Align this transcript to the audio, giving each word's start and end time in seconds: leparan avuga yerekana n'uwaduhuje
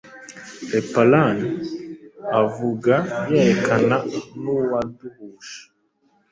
leparan 0.71 1.37
avuga 2.41 2.95
yerekana 3.31 3.97
n'uwaduhuje 4.41 5.57